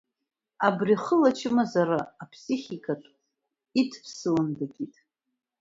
Абри 0.67 0.95
хыла 1.03 1.29
ачымазара 1.31 1.99
аԥсихикатә 2.23 3.09
иды-ԥсылан 3.79 4.49
дакит. 4.57 4.95